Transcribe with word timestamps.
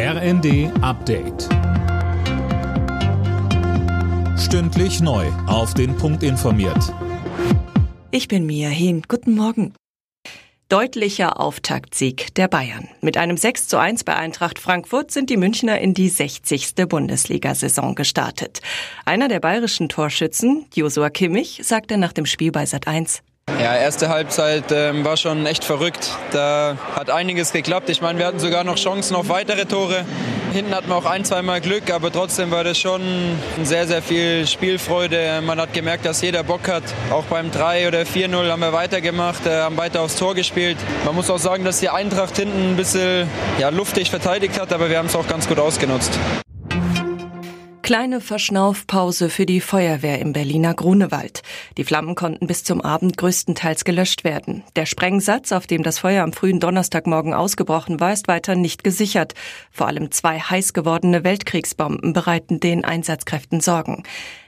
RND 0.00 0.70
Update. 0.80 1.48
Stündlich 4.38 5.00
neu. 5.00 5.26
Auf 5.48 5.74
den 5.74 5.96
Punkt 5.96 6.22
informiert. 6.22 6.94
Ich 8.12 8.28
bin 8.28 8.46
Mia 8.46 8.68
Hehn. 8.68 9.02
Guten 9.08 9.34
Morgen. 9.34 9.74
Deutlicher 10.68 11.40
Auftaktsieg 11.40 12.32
der 12.36 12.46
Bayern. 12.46 12.86
Mit 13.00 13.16
einem 13.16 13.36
6 13.36 13.66
zu 13.66 13.80
1 13.80 14.04
bei 14.04 14.14
Eintracht 14.14 14.60
Frankfurt 14.60 15.10
sind 15.10 15.30
die 15.30 15.36
Münchner 15.36 15.80
in 15.80 15.94
die 15.94 16.10
60. 16.10 16.76
Bundesliga-Saison 16.88 17.96
gestartet. 17.96 18.60
Einer 19.04 19.26
der 19.26 19.40
bayerischen 19.40 19.88
Torschützen, 19.88 20.66
Josua 20.72 21.10
Kimmich, 21.10 21.62
sagte 21.64 21.98
nach 21.98 22.12
dem 22.12 22.24
Spiel 22.24 22.52
bei 22.52 22.66
Sat 22.66 22.86
1. 22.86 23.24
Ja, 23.60 23.74
erste 23.74 24.08
Halbzeit 24.08 24.64
ähm, 24.70 25.04
war 25.04 25.16
schon 25.16 25.44
echt 25.44 25.64
verrückt. 25.64 26.16
Da 26.30 26.76
hat 26.94 27.10
einiges 27.10 27.52
geklappt. 27.52 27.90
Ich 27.90 28.00
meine, 28.00 28.18
wir 28.18 28.26
hatten 28.26 28.38
sogar 28.38 28.62
noch 28.62 28.76
Chancen 28.76 29.16
auf 29.16 29.28
weitere 29.28 29.64
Tore. 29.64 30.04
Hinten 30.52 30.74
hatten 30.74 30.88
wir 30.88 30.96
auch 30.96 31.04
ein, 31.04 31.24
zweimal 31.24 31.60
Glück, 31.60 31.90
aber 31.92 32.12
trotzdem 32.12 32.50
war 32.50 32.64
das 32.64 32.78
schon 32.78 33.02
sehr, 33.62 33.86
sehr 33.86 34.00
viel 34.00 34.46
Spielfreude. 34.46 35.42
Man 35.44 35.60
hat 35.60 35.72
gemerkt, 35.72 36.06
dass 36.06 36.22
jeder 36.22 36.42
Bock 36.42 36.68
hat. 36.68 36.84
Auch 37.10 37.24
beim 37.24 37.50
3 37.50 37.88
oder 37.88 38.02
4-0 38.02 38.48
haben 38.48 38.60
wir 38.60 38.72
weitergemacht, 38.72 39.44
äh, 39.46 39.60
haben 39.60 39.76
weiter 39.76 40.02
aufs 40.02 40.16
Tor 40.16 40.34
gespielt. 40.34 40.78
Man 41.04 41.14
muss 41.14 41.28
auch 41.28 41.38
sagen, 41.38 41.64
dass 41.64 41.80
die 41.80 41.88
Eintracht 41.90 42.36
hinten 42.36 42.72
ein 42.72 42.76
bisschen 42.76 43.28
ja, 43.58 43.70
luftig 43.70 44.10
verteidigt 44.10 44.60
hat, 44.60 44.72
aber 44.72 44.88
wir 44.88 44.98
haben 44.98 45.06
es 45.06 45.16
auch 45.16 45.26
ganz 45.26 45.48
gut 45.48 45.58
ausgenutzt. 45.58 46.18
Kleine 47.88 48.20
Verschnaufpause 48.20 49.30
für 49.30 49.46
die 49.46 49.62
Feuerwehr 49.62 50.18
im 50.18 50.34
Berliner 50.34 50.74
Grunewald. 50.74 51.40
Die 51.78 51.84
Flammen 51.84 52.14
konnten 52.14 52.46
bis 52.46 52.62
zum 52.62 52.82
Abend 52.82 53.16
größtenteils 53.16 53.84
gelöscht 53.84 54.24
werden. 54.24 54.62
Der 54.76 54.84
Sprengsatz, 54.84 55.52
auf 55.52 55.66
dem 55.66 55.82
das 55.82 56.00
Feuer 56.00 56.22
am 56.22 56.34
frühen 56.34 56.60
Donnerstagmorgen 56.60 57.32
ausgebrochen 57.32 57.98
war, 57.98 58.12
ist 58.12 58.28
weiter 58.28 58.56
nicht 58.56 58.84
gesichert. 58.84 59.32
Vor 59.70 59.86
allem 59.86 60.10
zwei 60.10 60.38
heiß 60.38 60.74
gewordene 60.74 61.24
Weltkriegsbomben 61.24 62.12
bereiten 62.12 62.60
den 62.60 62.84
Einsatzkräften 62.84 63.60
Sorgen. 63.60 64.02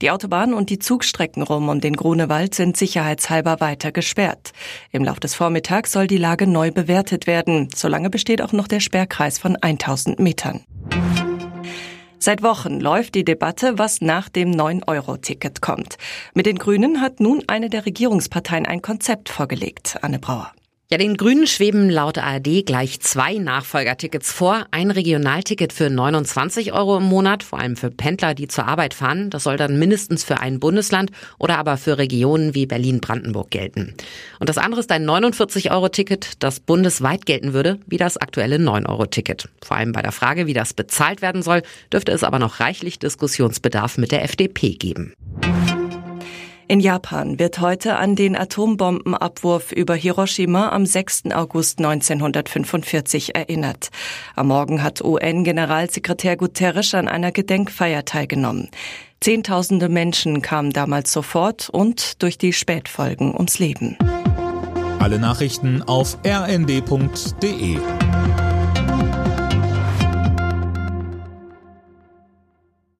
Die 0.00 0.10
Autobahn 0.10 0.54
und 0.54 0.70
die 0.70 0.78
Zugstrecken 0.78 1.42
rum 1.42 1.68
um 1.68 1.82
den 1.82 1.96
Grunewald 1.96 2.54
sind 2.54 2.78
sicherheitshalber 2.78 3.60
weiter 3.60 3.92
gesperrt. 3.92 4.52
Im 4.92 5.04
Lauf 5.04 5.20
des 5.20 5.34
Vormittags 5.34 5.92
soll 5.92 6.06
die 6.06 6.16
Lage 6.16 6.46
neu 6.46 6.70
bewertet 6.70 7.26
werden. 7.26 7.68
Solange 7.74 8.08
besteht 8.08 8.40
auch 8.40 8.52
noch 8.52 8.66
der 8.66 8.80
Sperrkreis 8.80 9.38
von 9.38 9.56
1000 9.60 10.20
Metern. 10.20 10.64
Seit 12.26 12.42
Wochen 12.42 12.80
läuft 12.80 13.14
die 13.14 13.24
Debatte, 13.24 13.78
was 13.78 14.00
nach 14.00 14.28
dem 14.28 14.50
9-Euro-Ticket 14.50 15.60
kommt. 15.60 15.96
Mit 16.34 16.46
den 16.46 16.58
Grünen 16.58 17.00
hat 17.00 17.20
nun 17.20 17.44
eine 17.46 17.70
der 17.70 17.86
Regierungsparteien 17.86 18.66
ein 18.66 18.82
Konzept 18.82 19.28
vorgelegt. 19.28 19.98
Anne 20.02 20.18
Brauer. 20.18 20.50
Ja, 20.88 20.98
den 20.98 21.16
Grünen 21.16 21.48
schweben 21.48 21.90
laut 21.90 22.16
ARD 22.16 22.64
gleich 22.64 23.00
zwei 23.00 23.38
Nachfolgertickets 23.38 24.30
vor. 24.30 24.66
Ein 24.70 24.92
Regionalticket 24.92 25.72
für 25.72 25.90
29 25.90 26.72
Euro 26.72 26.98
im 26.98 27.02
Monat, 27.02 27.42
vor 27.42 27.58
allem 27.58 27.74
für 27.74 27.90
Pendler, 27.90 28.34
die 28.34 28.46
zur 28.46 28.68
Arbeit 28.68 28.94
fahren. 28.94 29.28
Das 29.30 29.42
soll 29.42 29.56
dann 29.56 29.80
mindestens 29.80 30.22
für 30.22 30.38
ein 30.38 30.60
Bundesland 30.60 31.10
oder 31.40 31.58
aber 31.58 31.76
für 31.76 31.98
Regionen 31.98 32.54
wie 32.54 32.66
Berlin-Brandenburg 32.66 33.50
gelten. 33.50 33.94
Und 34.38 34.48
das 34.48 34.58
andere 34.58 34.78
ist 34.78 34.92
ein 34.92 35.04
49-Euro-Ticket, 35.04 36.34
das 36.38 36.60
bundesweit 36.60 37.26
gelten 37.26 37.52
würde, 37.52 37.80
wie 37.88 37.96
das 37.96 38.16
aktuelle 38.16 38.58
9-Euro-Ticket. 38.58 39.48
Vor 39.64 39.76
allem 39.76 39.90
bei 39.90 40.02
der 40.02 40.12
Frage, 40.12 40.46
wie 40.46 40.54
das 40.54 40.72
bezahlt 40.72 41.20
werden 41.20 41.42
soll, 41.42 41.62
dürfte 41.92 42.12
es 42.12 42.22
aber 42.22 42.38
noch 42.38 42.60
reichlich 42.60 43.00
Diskussionsbedarf 43.00 43.98
mit 43.98 44.12
der 44.12 44.22
FDP 44.22 44.74
geben. 44.74 45.14
In 46.68 46.80
Japan 46.80 47.38
wird 47.38 47.60
heute 47.60 47.94
an 47.94 48.16
den 48.16 48.34
Atombombenabwurf 48.34 49.70
über 49.70 49.94
Hiroshima 49.94 50.70
am 50.70 50.84
6. 50.84 51.26
August 51.32 51.78
1945 51.78 53.36
erinnert. 53.36 53.90
Am 54.34 54.48
Morgen 54.48 54.82
hat 54.82 55.00
UN-Generalsekretär 55.00 56.36
Guterres 56.36 56.92
an 56.94 57.06
einer 57.06 57.30
Gedenkfeier 57.30 58.04
teilgenommen. 58.04 58.68
Zehntausende 59.20 59.88
Menschen 59.88 60.42
kamen 60.42 60.72
damals 60.72 61.12
sofort 61.12 61.70
und 61.70 62.20
durch 62.20 62.36
die 62.36 62.52
Spätfolgen 62.52 63.32
ums 63.34 63.60
Leben. 63.60 63.96
Alle 64.98 65.20
Nachrichten 65.20 65.82
auf 65.82 66.18
rnd.de 66.26 67.78